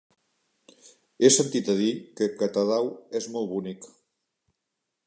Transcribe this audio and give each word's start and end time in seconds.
He 1.27 1.31
sentit 1.35 1.69
a 1.75 1.75
dir 1.81 1.91
que 2.21 2.31
Catadau 2.41 2.91
és 3.21 3.31
molt 3.37 3.51
bonic. 3.57 3.89